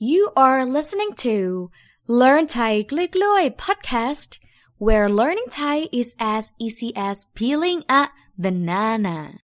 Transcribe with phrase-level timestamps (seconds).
[0.00, 1.70] You are listening to
[2.08, 3.14] Learn Thai Click
[3.56, 4.38] podcast,
[4.76, 9.38] where learning Thai is as easy as peeling a banana.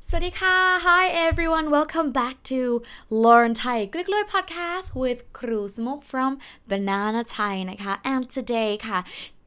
[0.00, 0.80] Sadika.
[0.80, 7.56] Hi everyone, welcome back to Learn Thai Click podcast with Kru Smuk from Banana Thai
[8.02, 8.78] and today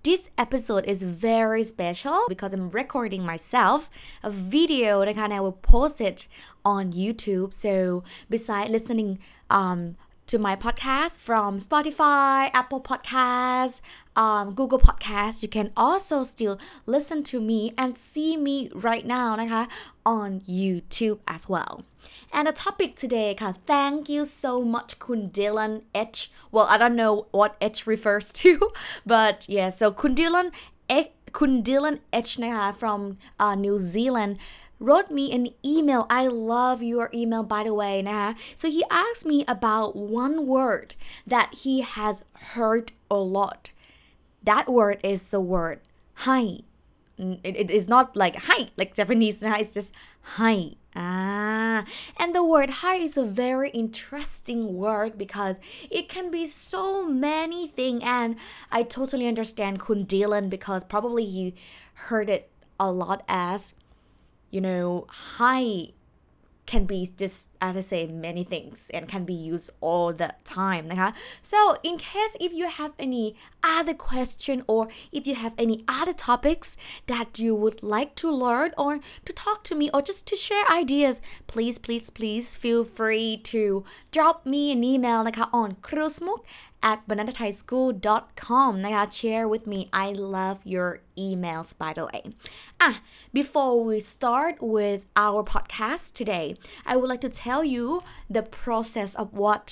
[0.03, 3.81] This episode is very special because I'm recording myself
[4.29, 6.19] a video นะคะ and I will post it
[6.75, 7.73] on YouTube so
[8.35, 9.11] besides listening
[9.59, 9.81] um
[10.29, 13.83] to my podcast from Spotify, Apple Podcasts,
[14.17, 15.43] um, Google Podcasts.
[15.43, 19.63] You can also still listen to me and see me right now นะคะ
[20.17, 21.75] on YouTube as well.
[22.37, 25.73] And the topic today ค่ะ thank you so much คุณ Dylan
[26.15, 26.19] H.
[26.55, 28.51] Well, I don't know what H refers to,
[29.15, 30.49] but yeah, so คุณ Dylan
[30.91, 31.11] H.
[31.39, 31.97] คุณ Dylan
[32.29, 33.01] H นะคะ from
[33.45, 34.35] uh, New Zealand
[34.80, 36.06] wrote me an email.
[36.10, 38.02] I love your email, by the way.
[38.02, 38.34] Nah.
[38.56, 40.96] So he asked me about one word
[41.28, 43.72] that he has heard a lot.
[44.44, 45.82] That word is the word
[46.26, 46.60] hi.
[47.18, 49.42] It, it is not like hi, like Japanese.
[49.42, 49.56] Nah.
[49.56, 50.76] It's just hi.
[50.96, 51.86] Ah,
[52.18, 55.60] and the word hi is a very interesting word because
[55.92, 58.36] it can be so many things, and
[58.72, 60.06] I totally understand Kun
[60.50, 61.54] because probably you
[61.94, 62.50] heard it
[62.80, 63.76] a lot as
[64.51, 65.93] you know, hi
[66.67, 70.85] can be just as I say many things and can be used all the time
[70.93, 71.11] นะคะ
[71.53, 73.27] so in case if you have any
[73.77, 74.83] other question or
[75.17, 76.69] if you have any other topics
[77.13, 78.93] that you would like to learn or
[79.27, 81.15] to talk to me or just to share ideas
[81.53, 83.63] please please please feel free to
[84.17, 86.41] drop me an email นะคะ on krusmuk
[86.91, 90.91] at bananathaischool.com นะคะ share with me I love your
[91.27, 92.23] emails by the way
[92.87, 92.97] ah
[93.39, 96.47] before we start with our podcast today
[96.91, 97.85] I would like to tell you
[98.37, 99.67] the process of what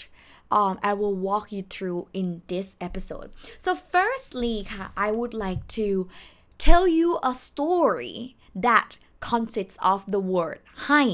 [0.59, 3.29] um, I will walk you through in this episode
[3.65, 5.87] so firstly ค่ะ I would like to
[6.67, 8.17] tell you a story
[8.67, 8.89] that
[9.31, 10.59] consists of the word
[10.89, 11.07] hi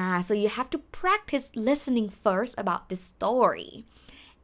[0.00, 3.84] Ah, so you have to practice listening first about this story.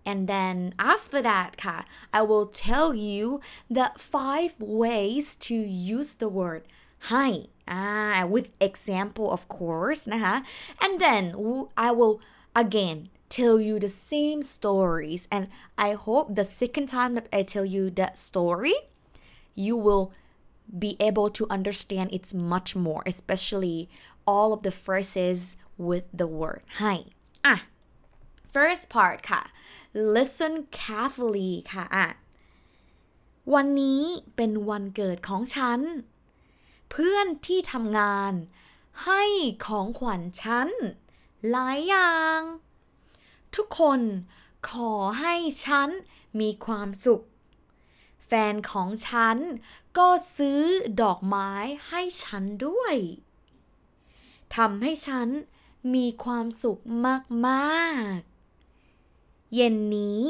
[0.08, 1.76] And then after that, ค่ะ
[2.18, 6.62] I will tell you the five ways to use the word
[7.10, 7.32] hi.
[7.66, 10.34] Ah, with example, of course, นะคะ
[10.84, 11.24] And then
[11.86, 12.16] I will
[12.54, 12.98] again
[13.28, 15.22] tell you the same stories.
[15.34, 15.48] And
[15.86, 18.76] I hope the second time that I tell you that story,
[19.54, 20.12] you will
[20.84, 23.88] be able to understand it much more, especially
[24.26, 26.98] all of the phrases with the word hi.
[27.44, 27.62] Ah,
[28.53, 29.41] first part ค่ะ
[30.15, 32.07] listen carefully ค่ะอะ
[33.53, 34.03] วันนี้
[34.35, 35.79] เป็นวันเกิดของฉัน
[36.89, 38.33] เพื่อนที่ทำงาน
[39.05, 39.23] ให้
[39.65, 40.69] ของขวัญฉัน
[41.49, 42.39] หลายอย่าง
[43.55, 44.01] ทุกคน
[44.69, 45.33] ขอให้
[45.65, 45.89] ฉัน
[46.39, 47.23] มีความสุข
[48.27, 49.37] แฟนของฉัน
[49.97, 50.07] ก็
[50.37, 50.61] ซื้อ
[51.01, 51.51] ดอกไม้
[51.87, 52.95] ให้ฉันด้วย
[54.55, 55.27] ทำให้ฉัน
[55.95, 56.81] มีความสุข
[57.47, 58.28] มาก ๆ
[59.53, 60.27] เย็นนี้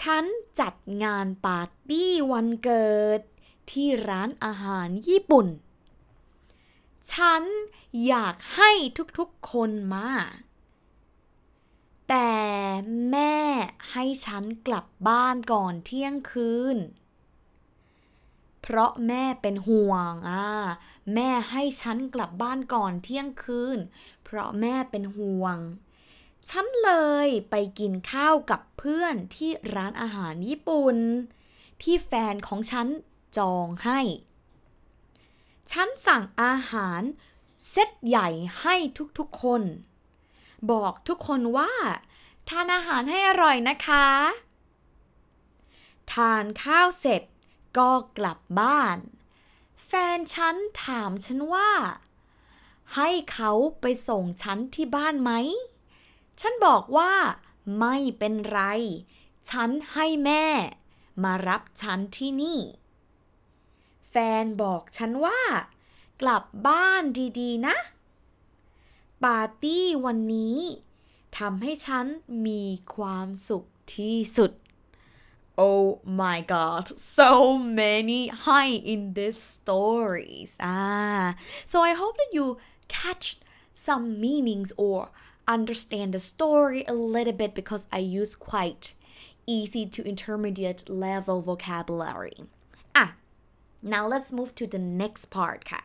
[0.00, 0.24] ฉัน
[0.60, 0.74] จัด
[1.04, 3.20] งานปาร์ตี้วันเกิด
[3.70, 5.46] ที่ร้านอาหารญี่ปุ่น
[7.12, 7.42] ฉัน
[8.06, 8.70] อยากให้
[9.18, 10.10] ทุกๆคนมา
[12.08, 12.34] แต่
[13.10, 13.36] แม่
[13.90, 16.78] ให้ฉันกลับบ้านก่อนเที่ยงคืน
[18.62, 20.48] เพราะแม่เป็นห่วงอ่า
[21.14, 23.78] แม่ให้ฉันกลับบ้านก่อนเที่ยงคืน
[24.24, 25.58] เพราะแม่เป็นห่วง
[26.50, 26.92] ฉันเล
[27.26, 30.96] ยไปกินข้าวกับเพื่อนที่ร้านอาหารญี่ปุ่น
[31.82, 32.86] ที่แฟนของฉัน
[33.36, 34.00] จองให้
[35.70, 37.02] ฉันสั่งอาหาร
[37.70, 38.28] เซตใหญ่
[38.60, 38.76] ให้
[39.18, 39.62] ทุกๆคน
[40.70, 41.72] บอกทุกคนว่า
[42.48, 44.06] ทานอาหารให้อร่อยนะคะ
[46.12, 47.22] ทานข้าวเสร็จ
[47.78, 48.98] ก็กลับบ้าน
[49.86, 51.70] แฟนฉันถามฉันว่า
[52.94, 55.32] ให้เขาไปส่งฉันที่บ้านไหม
[56.40, 57.12] ฉันบอกว่า
[57.78, 58.60] ไม่เป็นไร
[59.50, 60.46] ฉันให้แม่
[61.22, 62.60] มารับฉันที่นี่
[64.10, 65.40] แฟนบอกฉันว่า
[66.20, 67.02] กลับบ้าน
[67.40, 67.76] ดีๆ นะ
[69.24, 70.58] ปาร์ตี้วันนี้
[71.38, 72.06] ทำให้ฉัน
[72.46, 72.64] มี
[72.94, 73.64] ความสุข
[73.96, 74.52] ที่สุด
[75.62, 76.84] Oh my god,
[77.18, 77.30] so
[77.82, 80.56] many high in this stories.
[80.62, 81.34] Ah,
[81.66, 82.46] so I hope that you
[82.88, 83.26] catch
[83.86, 85.10] some meanings or
[85.47, 88.93] understand the story a little bit because I use quite
[89.47, 92.35] easy to intermediate level vocabulary.
[92.95, 93.13] Ah,
[93.81, 95.83] now let's move to the next part ค่ะ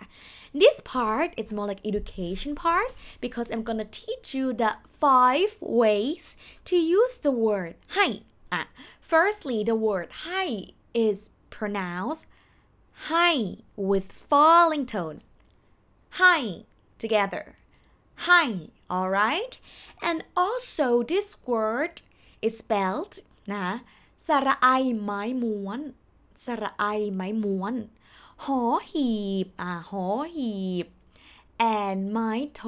[0.62, 2.91] this part is more like education part
[3.25, 4.73] because I'm gonna teach you the
[5.05, 6.25] five ways
[6.69, 8.07] to use the word ให้
[8.53, 8.62] อ่ะ
[9.12, 10.45] firstly the word ให้
[11.07, 11.19] is
[11.57, 12.25] pronounced
[13.09, 13.29] ให้
[13.91, 15.19] with falling tone
[16.19, 16.37] ให้
[17.03, 17.45] together
[18.27, 18.43] ให้
[18.97, 19.53] alright
[20.09, 21.95] and also this word
[22.47, 23.15] is spelled
[23.53, 23.67] นะ
[24.27, 24.69] สระไอ
[25.03, 25.81] ไม้ม้วน
[26.45, 26.85] สระไอ
[27.15, 27.75] ไม้ม้วน
[28.45, 28.61] หอ
[28.93, 29.11] หี
[29.45, 30.55] บ อ่า หอหี
[30.85, 30.87] บ
[31.77, 32.62] and ไม้โท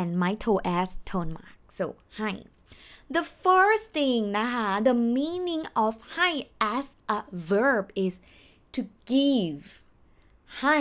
[0.00, 0.46] and ไม้โท
[0.78, 1.86] as tone mark so
[2.18, 2.30] ให้
[3.16, 6.30] the first thing นะคะ the meaning of ให้
[6.76, 6.86] as
[7.16, 7.20] a
[7.50, 8.14] verb is
[8.74, 8.80] to
[9.12, 9.62] give
[10.60, 10.78] ให้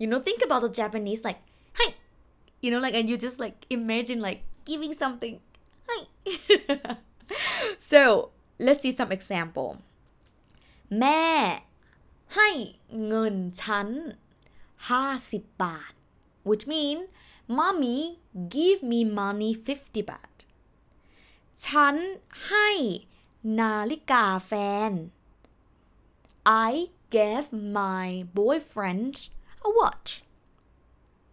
[0.00, 1.40] you know think about the Japanese like
[1.76, 1.86] ให้
[2.62, 5.36] you know like and you just like imagine like giving something
[5.86, 5.96] ให้
[7.90, 8.00] so
[8.64, 9.70] let's see some example
[10.98, 11.24] แม่
[12.36, 12.50] ให้
[13.06, 13.88] เงินฉัน
[14.94, 15.92] 50 บาท
[16.48, 16.98] which mean
[17.58, 17.98] mommy
[18.56, 20.32] give me money 50 บาท
[21.66, 21.96] ฉัน
[22.48, 22.68] ให้
[23.60, 24.52] นาฬิกาแฟ
[24.90, 24.92] น
[26.68, 26.72] I
[27.16, 27.46] gave
[27.80, 28.06] my
[28.38, 29.14] boyfriend
[29.66, 30.10] a watch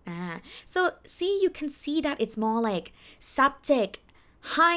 [0.07, 0.37] Ah,
[0.73, 2.87] so see, you can see that it's more like
[3.19, 3.99] subject,
[4.55, 4.73] ให้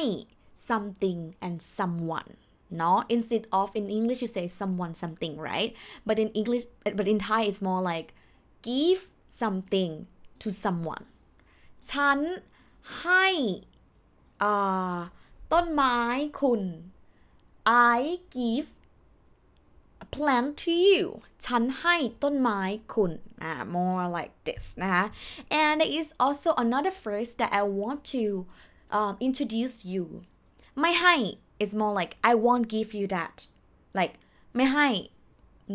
[0.71, 2.31] something and someone.
[2.81, 5.71] No, instead of in English you say someone something, right?
[6.09, 6.65] But in English,
[6.99, 8.09] but in Thai it's more like
[8.63, 9.01] give
[9.41, 9.93] something
[10.43, 11.05] to someone.
[11.91, 12.19] ฉัน
[13.01, 13.27] ให้
[14.43, 14.99] อ่า
[15.53, 15.99] ต้นไม้
[16.41, 16.63] คุณ
[17.97, 18.01] I
[18.39, 18.78] give a
[20.17, 21.03] plant to you
[21.47, 22.61] ฉันให้ต้นไม้
[22.95, 23.13] คุณ
[23.49, 25.05] ah, more like this นะคะ
[25.63, 28.23] and there is also another phrase that I want to
[28.99, 30.05] um, introduce you
[30.81, 31.15] ไม่ให้
[31.65, 33.37] is more like I won't give you that
[33.99, 34.15] like
[34.57, 34.89] ไม่ให้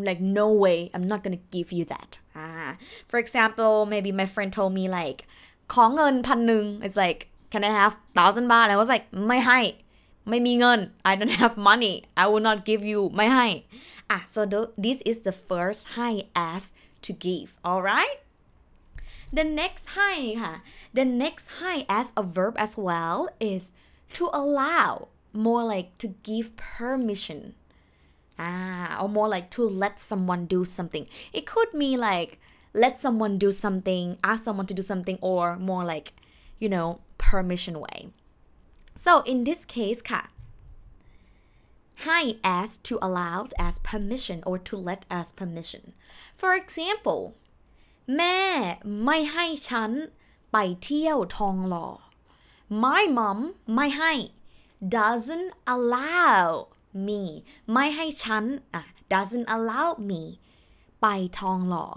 [0.08, 2.12] like no way I'm not gonna give you that
[2.44, 2.72] ah
[3.10, 5.20] for example maybe my friend told me like
[5.74, 7.22] ขอเงินพันหนึ่ง it's like
[7.52, 9.60] can I have thousand บาท I was like ไม่ให้
[10.30, 10.80] ไม่มีเงิน
[11.10, 13.48] I don't have money I will not give you ไม่ให้
[14.16, 16.10] ah so th- this is the first ให้
[16.52, 16.64] as
[17.06, 18.18] to give alright
[19.38, 20.12] the next ให้
[20.44, 20.54] ค่ะ
[20.98, 23.20] the next ให้ as a verb as well
[23.54, 23.64] is
[24.18, 24.90] to allow
[25.46, 27.40] more like to give permission
[28.48, 31.06] ah or more like to let someone do something
[31.38, 32.32] it could mean like
[32.84, 36.08] let someone do something ask someone to do something or more like
[36.62, 36.88] you know
[37.18, 38.00] permission way
[39.06, 40.24] so in this case ค่ะ
[42.06, 42.20] ให้
[42.60, 43.38] as to allow
[43.68, 45.84] as permission or to let as permission
[46.40, 47.22] for example
[48.18, 48.40] แม่
[49.06, 49.92] ไม่ให้ฉัน
[50.52, 51.88] ไปเที่ยวทองหล่อ
[52.84, 53.40] my mom
[53.76, 54.14] ไม่ให้
[54.98, 56.40] doesn't allow
[57.08, 57.22] me
[57.74, 58.44] ไม่ให้ฉัน
[58.74, 58.84] อ่ะ
[59.14, 60.22] doesn't allow me
[61.02, 61.06] ไป
[61.40, 61.88] ทองหล่อ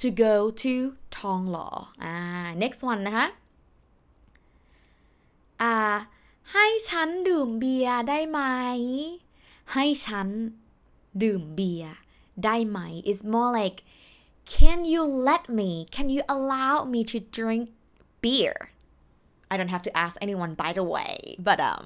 [0.00, 0.74] to go to
[1.18, 1.68] ทองหล่อ
[2.02, 2.14] อ่า
[2.62, 3.26] next one นะคะ
[5.62, 5.74] อ่า
[6.52, 8.40] ให้ฉันดื่มเบียร์ได้ไหม
[9.72, 10.28] ให้ฉัน
[11.22, 11.94] ดื่มเบียร์
[12.44, 12.78] ได้ไหม
[13.10, 13.78] is more like
[14.56, 17.64] can you let me can you allow me to drink
[18.22, 18.56] beer
[19.52, 21.16] I don't have to ask anyone by the way
[21.48, 21.84] but um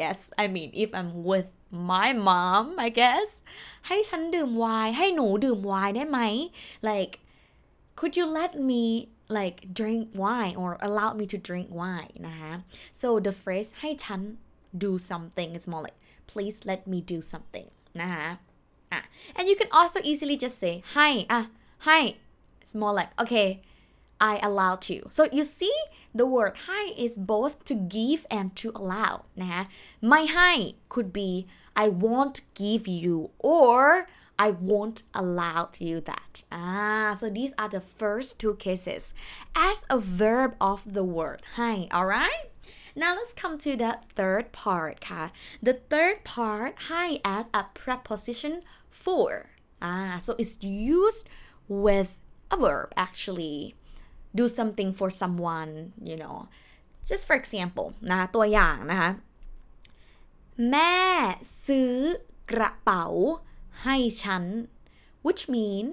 [0.00, 1.48] yes I mean if I'm with
[1.92, 3.28] my mom I guess
[3.86, 6.20] ให้ฉันดื่มไวน์ให้หนูดื่มไวน์ได้ไหม
[6.88, 7.12] like
[7.98, 8.84] could you let me
[9.38, 12.52] like drink wine or allow me to drink wine นะคะ
[13.00, 14.20] so the phrase ให้ฉัน
[14.84, 15.98] do something is more like
[16.30, 17.66] please let me do something
[18.00, 18.26] นะคะ
[18.92, 19.00] อ่ะ
[19.36, 21.40] and you can also easily just say ให้อ่ะ
[21.86, 21.98] ให้
[22.62, 23.50] it's more like okay
[24.32, 25.76] I allow to so you see
[26.20, 29.62] the word ให้ is both to give and to allow นะคะ
[30.08, 30.52] ไม่ให้
[30.94, 31.30] could be
[31.84, 33.14] I won't give you
[33.56, 33.76] or
[34.42, 36.32] I won't allow you that.
[36.52, 39.02] Ah, so these are the first two cases
[39.68, 42.46] as a verb of the word ให้ alright?
[43.02, 45.24] Now let's come to the third part ค่ะ
[45.68, 47.04] The third part ให้
[47.36, 48.52] as a preposition
[49.04, 49.28] for.
[49.90, 50.56] Ah, so it's
[50.94, 51.24] used
[51.86, 52.10] with
[52.54, 53.56] a verb actually.
[54.38, 55.72] Do something for someone,
[56.08, 56.36] you know.
[57.08, 59.10] Just for example นะตัวอย่างนะคะ
[60.70, 60.94] แม่
[61.66, 61.94] ซื้อ
[62.50, 63.06] กระเป๋า
[63.82, 64.44] ให้ฉัน
[65.24, 65.84] which mean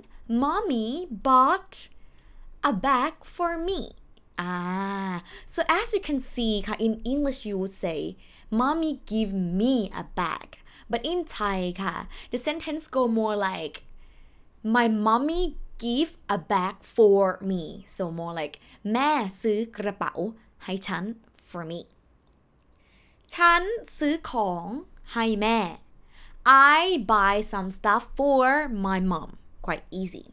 [0.42, 0.90] mommy
[1.28, 1.74] bought
[2.70, 3.80] a bag for me
[4.54, 5.16] ah
[5.54, 8.00] so as you can see ค่ะ in English you would say
[8.60, 10.48] mommy give me a bag
[10.92, 11.96] but in Thai ค่ะ
[12.32, 13.76] the sentence go more like
[14.76, 15.44] my mommy
[15.86, 17.64] give a bag for me
[17.96, 18.56] so more like
[18.92, 19.12] แม่
[19.42, 20.14] ซื้อกระเป๋า
[20.64, 21.04] ให้ฉัน
[21.50, 21.82] for me
[23.36, 23.62] ฉัน
[23.98, 24.66] ซื้อของ
[25.14, 25.60] ให้แม่
[26.47, 29.31] I buy some stuff for my mom
[29.67, 30.27] quite easy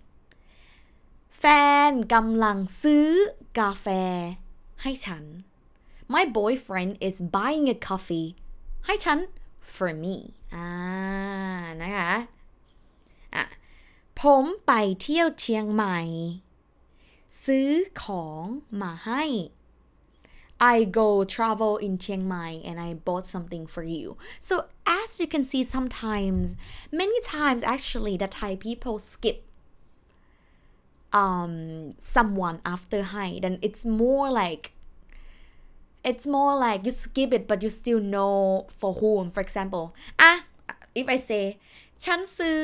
[1.39, 1.43] แฟ
[1.89, 3.07] นกำลังซื้อ
[3.59, 3.87] กาแฟ
[4.81, 5.23] ให้ฉัน
[6.13, 8.27] My boyfriend is buying a coffee
[8.85, 9.19] ให้ฉัน
[9.75, 10.15] for me
[10.53, 10.67] อ่า
[11.81, 12.13] นะคะ
[13.35, 13.45] อะ
[14.21, 14.71] ผมไป
[15.01, 15.99] เที่ยวเชียงใหม่
[17.45, 17.69] ซื้อ
[18.03, 18.43] ของ
[18.81, 19.23] มาให้
[20.61, 24.16] I go travel in Chiang Mai and I bought something for you.
[24.38, 26.56] So as you can see sometimes
[26.92, 29.44] many times actually the Thai people skip
[31.12, 34.73] um someone after hi then it's more like
[36.02, 40.38] it's more like you skip it but you still know for whom for example ah
[40.94, 41.44] if I say
[42.04, 42.61] ฉันซื้อ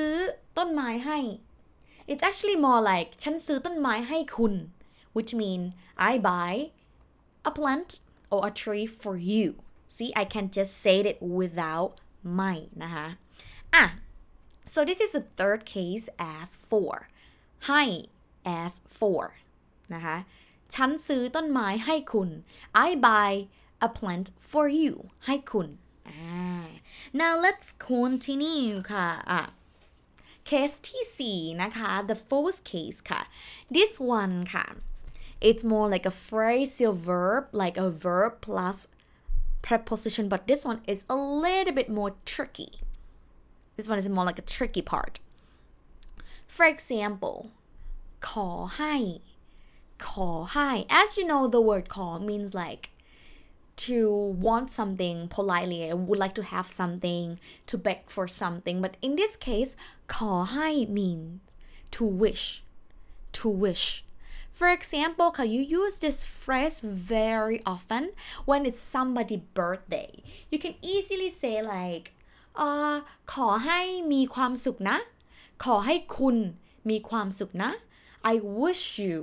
[0.57, 1.19] ต้นไม้ให้
[2.11, 4.55] it's actually more like ฉันซื้อต้นไม้ให้คุณ
[5.17, 5.61] which mean
[6.11, 6.53] I buy
[7.49, 7.91] a plant
[8.33, 9.47] or a tree for you
[9.95, 11.93] see I can just say it without
[12.41, 13.07] my นะคะ
[13.75, 13.85] อ่ะ
[14.73, 16.07] so this is the third case
[16.39, 16.93] as for
[17.69, 17.83] ให้
[18.61, 19.23] as for
[19.95, 20.17] นะคะ
[20.75, 22.31] ฉันซื้อต้นไม้ให้คุณ
[22.87, 23.31] I buy
[23.87, 24.93] a plant for you
[25.27, 25.69] ให้คุณ
[26.09, 26.67] อ่า
[27.21, 29.43] now let's continue ค่ะอ่ะ
[30.51, 33.23] case ที่สี่นะคะ the fourth case ค่ะ
[33.77, 34.67] this one ค่ะ
[35.43, 38.89] it's more like a phrasal verb like a verb plus
[39.63, 42.71] preposition but this one is a little bit more tricky
[43.77, 45.19] this one is more like a tricky part
[46.47, 47.51] for example
[48.21, 48.95] ขอให้
[50.09, 52.85] ขอให้ as you know the word ขอ means like
[53.87, 53.99] to
[54.47, 57.27] want something politely I would like to have something
[57.69, 59.71] to beg for something but in this case
[60.15, 61.41] ขอให้ means
[61.95, 62.45] to wish
[63.39, 63.85] to wish
[64.59, 66.77] for example can you use this phrase
[67.17, 68.03] very often
[68.49, 70.11] when it's somebody's birthday
[70.53, 72.07] you can easily say like
[72.57, 72.95] เอ่อ
[73.35, 73.81] ขอให้
[74.13, 74.99] มีความสุขนะ
[75.65, 76.37] ขอให้คุณ
[76.91, 77.71] มีความสุขนะ
[78.33, 79.19] I wish you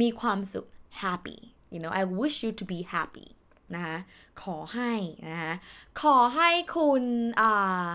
[0.00, 0.66] มีความสุข
[1.02, 1.38] happy
[1.72, 3.28] you know I wish you to be happy
[3.74, 3.98] นะคะ
[4.42, 4.92] ขอให้
[5.28, 5.54] นะคะ
[6.02, 7.02] ขอให้คุณ
[7.40, 7.88] อ่า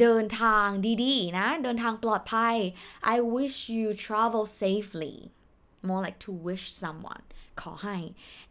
[0.00, 0.68] เดินทาง
[1.04, 2.56] ดีๆนะ เดินทางปลอดภัย
[3.14, 5.16] I wish you travel safely
[5.88, 7.24] more like to wish someone
[7.60, 7.98] ขอให้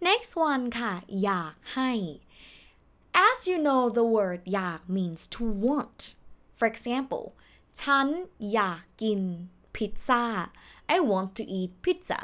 [0.08, 1.91] next one ค่ะ อยากให้
[3.27, 6.00] as you know the word อยาก means to want
[6.58, 7.25] for example
[7.82, 8.08] ฉัน
[8.53, 9.22] อยากกิน
[9.75, 10.24] พิซซ่า
[10.96, 12.20] I want to eat pizza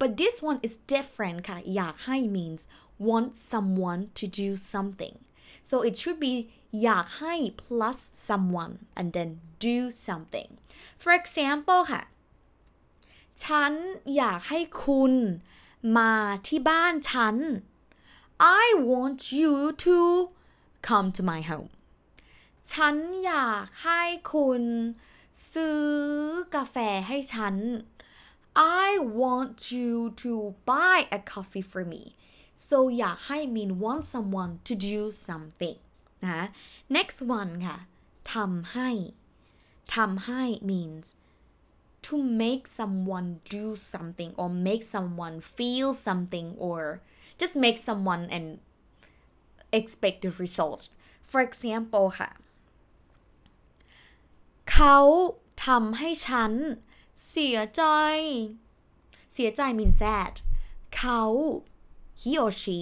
[0.00, 2.62] but this one is different ค่ะ อยากให้ means
[3.08, 5.16] want someone to do something
[5.68, 6.34] so it should be
[6.82, 9.30] อยากให้ plus someone and then
[9.68, 10.50] do something
[11.02, 12.02] for example ค่ะ
[13.43, 13.73] ฉัน
[14.15, 15.13] อยากให้คุณ
[15.97, 16.13] มา
[16.47, 17.35] ที่บ้านฉัน
[18.61, 19.53] I want you
[19.85, 19.97] to
[20.87, 21.71] come to my home
[22.71, 24.01] ฉันอยากให้
[24.33, 24.63] คุณ
[25.51, 25.83] ซื้อ
[26.55, 26.75] กาแฟ
[27.07, 27.55] ให้ฉัน
[28.85, 28.87] I
[29.21, 29.93] want you
[30.23, 30.31] to
[30.69, 32.03] buy a coffee for me
[32.67, 35.77] so อยากให้ mean want someone to do something
[36.25, 36.41] นะ
[36.95, 37.77] next one ค่ะ
[38.33, 38.89] ทำให้
[39.95, 41.05] ทำให้ means
[42.06, 47.00] to make someone do something or make someone feel something or
[47.40, 48.46] just make someone and
[49.78, 50.84] expect the results
[51.30, 52.30] for example ค่ะ
[54.72, 54.98] เขา
[55.66, 56.52] ทำให้ฉัน
[57.28, 57.82] เสียใจ
[59.34, 60.34] เสียใจ means sad
[60.96, 61.22] เขา
[62.20, 62.80] he or she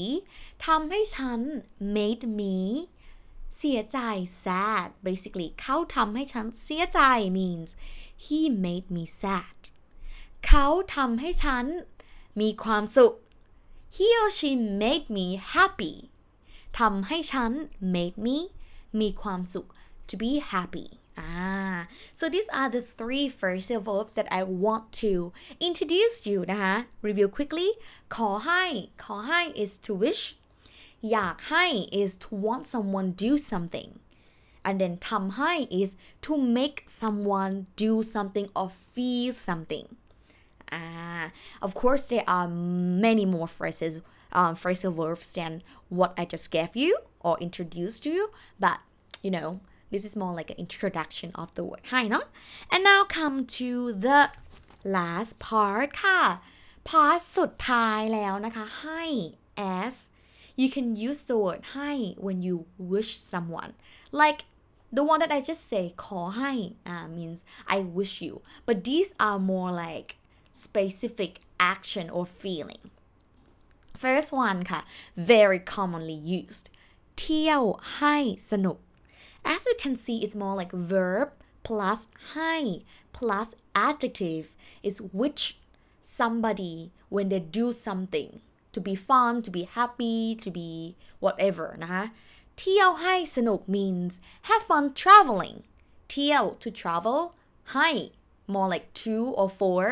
[0.66, 1.40] ทำให้ฉัน
[1.96, 2.56] made me
[3.58, 3.98] เสียใจ
[4.44, 7.00] sad basically เขาทำให้ฉันเสียใจ
[7.38, 7.68] means
[8.24, 9.58] he made me sad
[10.46, 11.64] เขาทำให้ฉัน
[12.40, 13.14] มีความสุข
[13.96, 14.50] he or she
[14.82, 15.94] made me happy
[16.78, 17.52] ทำให้ฉัน
[17.94, 18.36] made me
[19.00, 19.66] มีความสุข
[20.08, 25.32] to be happy Ah, so these are the three phrasal verbs that I want to
[25.60, 27.68] introduce you นะคะ Review quickly
[28.16, 28.64] ขอให้
[29.04, 30.22] ขอให้ is to wish
[31.10, 31.66] อยากให้
[32.00, 33.90] is to want someone do something
[34.66, 35.90] and then ทำให้ is
[36.26, 39.86] to make someone do something or feel something
[40.74, 41.26] Ah,
[41.60, 44.00] of course, there are many more phrases,
[44.32, 45.52] um, phrasal verbs than
[45.90, 48.78] what I just gave you or introduced to you, but
[49.22, 49.60] you know,
[49.92, 52.24] this is more like an introduction of the word hi เนาะ
[52.72, 53.70] and now come to
[54.06, 54.20] the
[54.96, 56.20] last part ค่ะ
[56.88, 59.02] part สุดท้ายแล้วนะคะ ให้
[59.80, 59.94] as
[60.60, 61.92] you can use the word ให้
[62.24, 62.56] when you
[62.92, 63.72] wish someone
[64.22, 64.40] like
[64.96, 66.52] the one that I just say ขอให้
[66.92, 67.38] uh, means
[67.76, 68.34] I wish you
[68.66, 70.08] but these are more like
[70.66, 71.32] specific
[71.72, 72.84] action or feeling
[74.02, 74.80] first one ค่ะ
[75.32, 76.66] very commonly used
[77.18, 77.62] เที่ยว
[77.96, 78.16] ให้
[78.50, 78.78] สนุก
[79.54, 81.28] as you can see it's more like verb
[81.66, 82.00] plus
[82.32, 82.54] ให้
[83.16, 83.48] plus
[83.88, 84.46] adjective
[84.88, 85.42] is which
[86.20, 86.76] somebody
[87.14, 88.30] when they do something
[88.76, 90.70] to be fun to be happy to be
[91.24, 92.04] whatever นะคะ
[92.58, 94.12] เที่ยวให้สนุก means
[94.48, 95.58] have fun traveling
[96.10, 97.18] เที่ยว to travel
[97.74, 97.90] ให้
[98.52, 99.84] more like to or for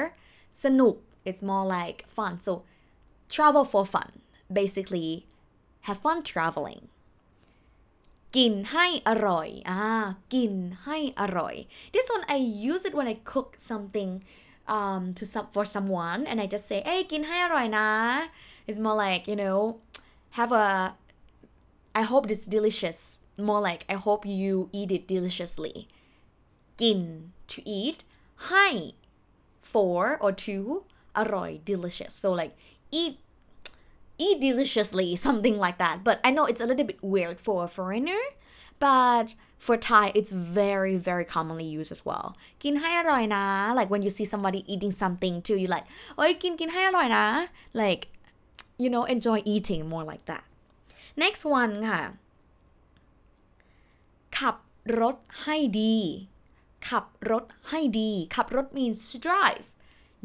[0.64, 0.94] สนุก
[1.28, 2.52] it's more like fun so
[3.34, 4.10] travel for fun
[4.58, 5.10] basically
[5.86, 6.82] have fun traveling
[8.36, 9.82] กินให้อร่อยอ่า
[10.34, 10.52] กิน
[10.84, 11.54] ให้อร่อย
[11.94, 12.38] this one I
[12.70, 14.10] use it when I cook something
[14.76, 17.88] um to some for someone and I just say เอ้ยกินให้อร่อยนะ
[18.68, 19.58] it's more like you know
[20.38, 20.66] have a
[22.00, 22.98] I hope it's delicious
[23.50, 25.76] more like I hope you eat it deliciously
[26.80, 27.00] กิน
[27.52, 27.98] to eat
[28.48, 28.68] ให้
[29.72, 30.56] for or to
[31.18, 32.52] อร่อย delicious so like
[33.00, 33.14] eat
[34.26, 37.70] eat deliciously something like that but i know it's a little bit weird for a
[37.76, 38.22] foreigner
[38.86, 39.26] but
[39.66, 42.26] for thai it's very very commonly used as well
[42.62, 43.44] กินให้อร่อยนะ
[43.78, 47.24] like when you see somebody eating something too you like โอ้ยกินกินให้อร่อยนะ
[47.82, 48.02] like
[48.82, 50.44] you know enjoy eating more like that
[51.24, 52.02] next one ค่ะ
[54.38, 54.56] ขับ
[55.00, 55.96] รถให้ดี
[56.88, 59.66] ขับรถให้ดี ขับรถ means to drive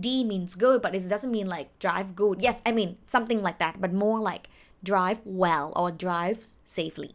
[0.03, 3.59] D means good but it doesn't mean like drive good yes I mean something like
[3.63, 4.45] that but more like
[4.91, 6.39] drive well or drive
[6.77, 7.11] safely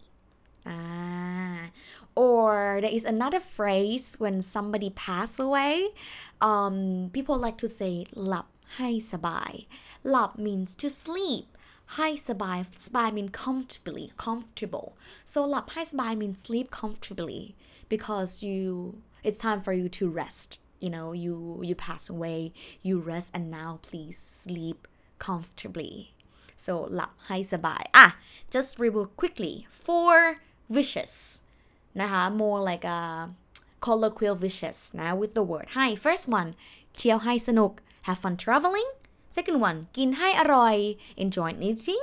[0.67, 1.63] ah
[2.25, 5.75] or there is another phrase when somebody pass away
[6.51, 6.77] um
[7.17, 7.93] people like to say
[8.27, 9.53] หลับ ให้สบาย
[10.09, 11.47] หลับ means to sleep
[11.97, 14.89] ให้สบาย สบาย mean comfortably comfortable
[15.33, 17.43] so หลับให้สบาย means sleep comfortably
[17.93, 18.61] because you
[19.27, 20.51] it's time for you to rest
[20.85, 21.35] you know you
[21.69, 22.41] you pass away
[22.87, 24.79] you rest and now please sleep
[25.27, 25.95] comfortably
[26.65, 28.13] so หลับให้สบาย ah
[28.55, 29.55] just review quickly
[29.87, 30.17] four
[30.77, 31.13] wishes
[32.01, 33.01] นะคะ more like a
[33.87, 36.51] colloquial wishes นะ with the word ให้ first one
[36.97, 37.73] เที่ยวให้สนุก
[38.07, 38.91] have fun traveling
[39.37, 40.77] second one กินให้อร่อย
[41.25, 42.03] enjoy eating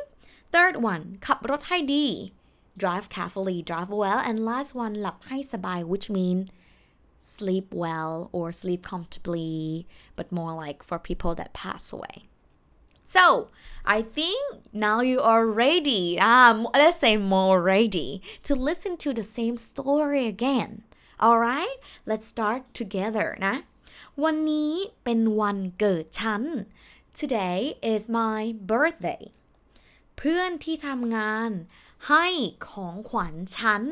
[0.53, 2.07] third one ขับรถให้ดี
[2.81, 6.39] drive carefully drive well and last one หลับให้สบาย which mean
[7.38, 9.55] sleep well or sleep comfortably
[10.17, 12.17] but more like for people that pass away
[13.15, 13.25] so
[13.95, 14.43] I think
[14.88, 18.10] now you are ready um let's say more ready
[18.47, 20.71] to listen to the same story again
[21.25, 21.77] alright
[22.10, 23.55] let's start together นะ
[24.20, 24.72] วันนี้
[25.05, 26.42] เป็นวันเกิดฉัน
[27.18, 27.61] today
[27.92, 29.25] is my birthday
[30.16, 31.51] เพื่อนที่ทำงาน
[32.09, 32.27] ให้
[32.68, 33.83] ของขวัญฉัน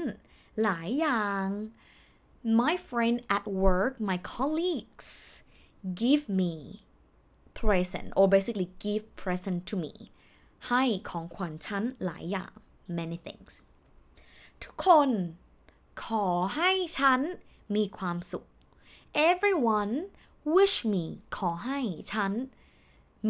[0.63, 1.47] หลายอย่าง
[2.61, 5.11] my friend at work my colleagues
[6.03, 6.55] give me
[7.61, 9.95] present or basically give present to me
[10.69, 12.53] ให้ของขวัญฉันหลายอย่าง
[12.99, 13.53] many things
[14.63, 15.11] ทุกคน
[16.05, 17.21] ขอให้ฉัน
[17.77, 18.47] มีความสุข
[19.14, 19.94] everyone
[20.57, 21.05] wish me
[21.37, 21.81] ขอให้
[22.12, 22.33] ฉัน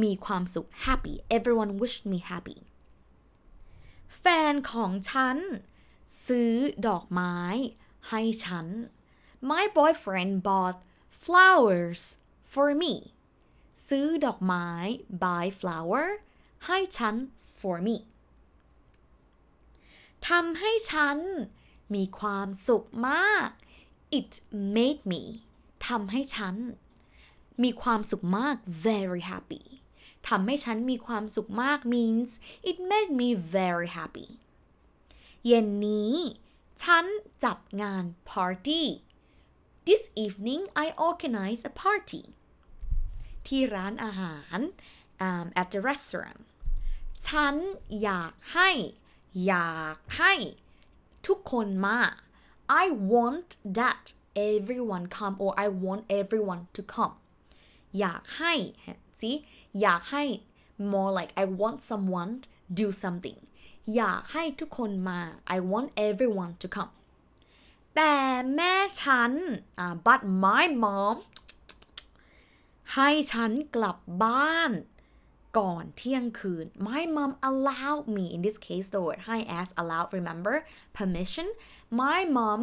[0.02, 2.58] มีความสุข happy everyone wish me happy
[4.18, 5.38] แฟนของฉัน
[6.26, 6.54] ซื้อ
[6.86, 7.36] ดอกไม้
[8.08, 8.66] ให้ฉัน
[9.50, 10.76] My boyfriend bought
[11.24, 12.02] flowers
[12.52, 12.94] for me
[13.88, 14.68] ซื้อดอกไม้
[15.24, 16.06] buy flower
[16.66, 17.14] ให้ฉัน
[17.60, 17.96] for me
[20.28, 21.18] ทำให้ฉัน
[21.94, 23.48] มีความสุขมาก
[24.18, 24.32] it
[24.76, 25.22] made me
[25.88, 26.54] ทำให้ฉัน
[27.62, 29.64] มีความสุขมาก very happy
[30.28, 32.30] ทำให้ฉันมีความสุขมาก means
[32.70, 34.28] it made me very happy
[35.46, 36.14] เย็นนี้
[36.82, 37.04] ฉัน
[37.44, 38.84] จัดงาน party
[39.88, 42.22] this evening I organize a party
[43.46, 44.58] ที่ร้านอาหาร
[45.26, 46.42] um, at the restaurant
[47.26, 47.54] ฉัน
[48.02, 48.70] อยากให้
[49.46, 50.34] อยากให้
[51.26, 52.00] ทุกคนมา
[52.82, 54.04] I want that
[54.53, 57.15] everyone come or I want everyone to come
[57.99, 58.53] อยากให้
[59.19, 59.35] see
[59.81, 60.23] อยากให้
[60.91, 62.31] more like I want someone
[62.79, 63.39] do something
[63.95, 65.19] อยากให้ทุกคนมา
[65.55, 66.93] I want everyone to come
[67.95, 68.15] แต่
[68.55, 69.31] แม่ฉัน
[69.83, 71.17] uh, but my mom
[72.93, 74.71] ให้ฉันกลับบ้าน
[75.57, 80.55] ก่อนเที่ยงคืน my mom allowed me in this case the word ให้ as allowed remember
[80.97, 81.47] permission
[82.01, 82.61] my mom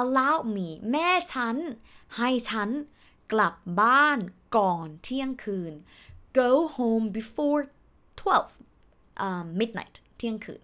[0.00, 1.56] Allow me แม่ฉัน
[2.16, 2.70] ให้ฉัน
[3.32, 4.18] กลับบ้าน
[4.56, 5.72] ก่อนเที่ยงคืน
[6.38, 7.62] go home before
[8.20, 10.62] 12 um, midnight เที่ยงคืน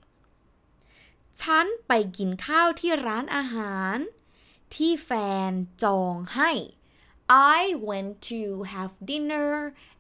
[1.41, 3.97] ฉันไปกินข้าวที่ร้านอาหาร
[4.75, 5.11] ที่แฟ
[5.51, 6.53] นจองให้
[7.57, 8.41] I went to
[8.73, 9.51] have dinner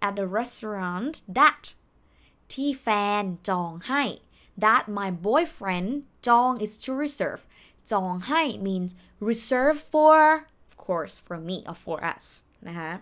[0.06, 1.62] at a restaurant that
[2.52, 2.88] ที่แฟ
[3.22, 4.02] นจองให้
[4.64, 5.90] that my boyfriend
[6.26, 7.42] จอง is to reserve
[7.92, 8.90] จองให้ means
[9.28, 10.16] reserve for
[10.68, 12.24] of course for me or for us
[12.68, 12.92] นะคะ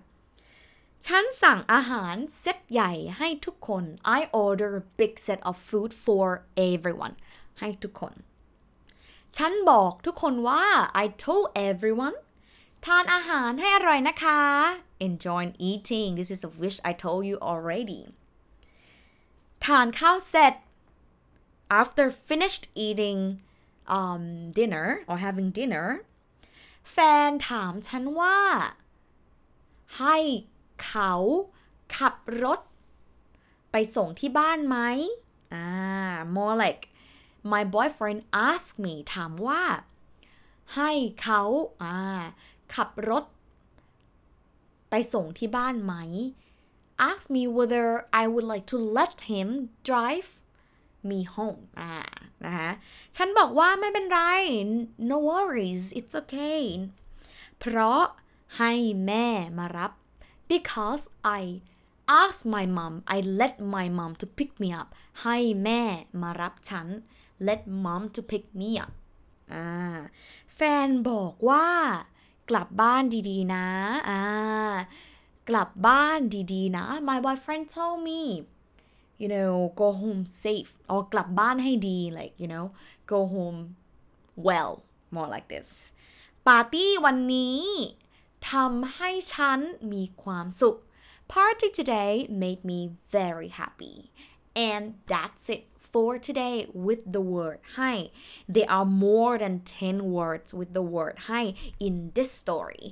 [1.06, 3.84] ฉันสั่งอาหารเซตใหญ่ให้ทุกคน
[4.18, 6.26] I order a big set of food for
[6.70, 7.14] everyone
[7.60, 8.14] ให้ทุกคน
[9.36, 10.64] ฉันบอกทุกคนว่า
[11.02, 12.16] I told everyone
[12.86, 14.40] ทานอาหารให้อร่อยนะคะ
[15.08, 18.02] enjoy eating this is a wish I told you already
[19.64, 20.54] ทานข้าวเสร็จ
[21.80, 23.20] after finished eating
[23.98, 25.86] um, dinner or having dinner
[26.92, 26.96] แฟ
[27.28, 28.38] นถามฉันว่า
[29.98, 30.16] ให้
[30.84, 31.14] เขา
[31.96, 32.60] ขับรถ
[33.70, 34.78] ไปส่งที่บ้านไหม
[35.54, 35.68] อ่า
[36.36, 36.82] more like
[37.52, 39.62] my boyfriend asked me ถามว่า
[40.76, 40.90] ให้
[41.22, 41.42] เขา
[41.82, 41.96] อ่า
[42.74, 43.24] ขับรถ
[44.90, 45.94] ไปส่งที่บ้านไหม
[47.10, 47.86] ask me whether
[48.22, 49.48] I would like to let him
[49.88, 50.28] drive
[51.08, 51.92] me home อ่า
[52.44, 52.70] นะคะ
[53.16, 54.20] ฉันบอกว่าไม่เป็นไร
[55.10, 56.62] no worries it's okay
[57.58, 58.02] เพราะ
[58.58, 58.72] ให้
[59.06, 59.26] แม่
[59.58, 59.92] มารับ
[60.52, 61.04] because
[61.40, 61.42] I
[62.20, 64.88] asked my mom I let my mom to pick me up
[65.22, 65.82] ให้แม่
[66.22, 66.86] มารับฉัน
[67.48, 68.92] let mom to pick me up
[69.54, 69.68] อ่า
[70.54, 71.68] แฟนบอกว่า
[72.50, 73.66] กลับบ้านดีๆนะ
[74.08, 74.22] อ่า
[75.48, 76.18] กลับบ้าน
[76.52, 78.22] ดีๆนะ my boyfriend told me
[79.22, 82.66] you know go home safe or กลับบ้านให้ดี like you know
[83.12, 83.60] go home
[84.46, 84.72] well
[85.14, 85.68] more like this
[86.46, 87.60] ปาร์ตี้วันนี้
[88.50, 89.58] ทำให้ฉัน
[89.92, 90.76] มีความสุข
[91.32, 92.80] Party today made me
[93.16, 93.96] very happy
[94.55, 97.93] and that's it for today with the word ให้
[98.55, 101.41] there are more than 10 words with the word ให้
[101.85, 102.85] in this story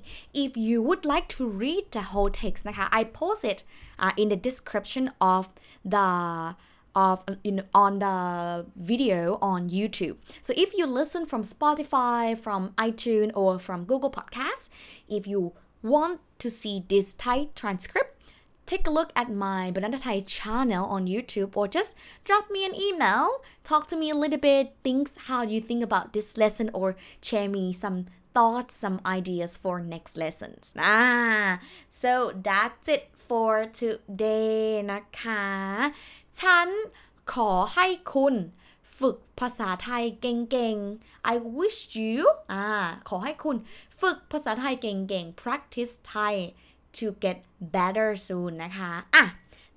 [0.44, 3.60] if you would like to read the whole text นะคะ I post it
[4.04, 5.44] uh, in the description of
[5.94, 6.08] the
[6.96, 10.18] of in on the video on YouTube.
[10.42, 14.70] So if you listen from Spotify, from iTunes or from Google Podcasts,
[15.08, 18.13] if you want to see this Thai transcript,
[18.67, 22.75] take a look at my Banana Thai channel on YouTube or just drop me an
[22.75, 26.97] email, talk to me a little bit, things how you think about this lesson or
[27.21, 30.75] share me some thoughts, some ideas for next lessons.
[30.79, 35.47] Ah, so that's it for today นะคะ
[36.41, 36.69] ฉัน
[37.33, 38.35] ขอให้คุณ
[38.99, 42.19] ฝึกภาษาไทยเก่งๆ I wish you
[42.53, 42.67] อ่า
[43.09, 43.57] ขอให้คุณ
[44.01, 46.35] ฝึกภาษาไทยเก่งๆ practice Thai
[46.99, 47.37] to get
[47.77, 49.25] better soon นะคะอ่ะ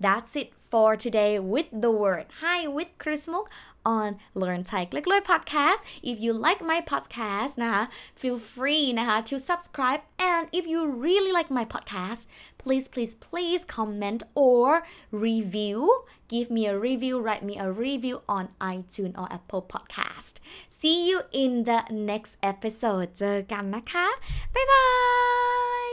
[0.04, 2.26] that's it for today with the word.
[2.42, 3.48] Hi with Kru Smuk
[3.86, 4.10] on
[4.42, 5.82] Learn Thai เล็กๆ podcast.
[6.12, 7.84] If you like my podcast นะคะ
[8.22, 10.02] feel free นะคะ to subscribe.
[10.30, 12.22] And if you really like my podcast
[12.62, 14.68] please please please comment or
[15.26, 15.80] review.
[16.34, 17.16] Give me a review.
[17.26, 20.34] Write me a review on iTunes or Apple podcast.
[20.80, 21.80] See you in the
[22.12, 23.08] next episode.
[23.20, 24.08] เจอกันนะคะ
[24.54, 25.87] bye